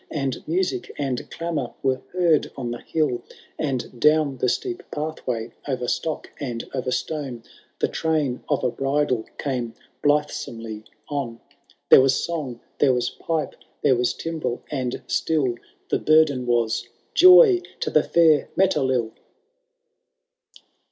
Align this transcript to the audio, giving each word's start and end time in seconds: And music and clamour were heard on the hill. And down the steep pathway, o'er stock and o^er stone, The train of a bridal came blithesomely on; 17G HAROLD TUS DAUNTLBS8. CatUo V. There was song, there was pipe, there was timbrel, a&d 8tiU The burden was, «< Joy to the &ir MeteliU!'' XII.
And 0.09 0.43
music 0.47 0.91
and 0.97 1.29
clamour 1.29 1.75
were 1.83 2.01
heard 2.13 2.51
on 2.57 2.71
the 2.71 2.79
hill. 2.81 3.21
And 3.59 3.99
down 3.99 4.37
the 4.37 4.49
steep 4.49 4.81
pathway, 4.89 5.51
o'er 5.69 5.87
stock 5.87 6.27
and 6.39 6.65
o^er 6.71 6.91
stone, 6.91 7.43
The 7.77 7.87
train 7.87 8.43
of 8.49 8.63
a 8.63 8.71
bridal 8.71 9.25
came 9.37 9.75
blithesomely 10.01 10.85
on; 11.07 11.37
17G 11.37 11.37
HAROLD 11.37 11.37
TUS 11.37 11.37
DAUNTLBS8. 11.37 11.37
CatUo 11.37 11.37
V. 11.37 11.75
There 11.91 12.01
was 12.01 12.25
song, 12.25 12.59
there 12.79 12.93
was 12.95 13.09
pipe, 13.11 13.55
there 13.83 13.95
was 13.95 14.13
timbrel, 14.15 14.63
a&d 14.71 14.97
8tiU 14.97 15.57
The 15.89 15.99
burden 15.99 16.47
was, 16.47 16.87
«< 16.99 17.13
Joy 17.13 17.61
to 17.81 17.91
the 17.91 18.09
&ir 18.19 18.49
MeteliU!'' 18.57 19.11
XII. 19.15 19.21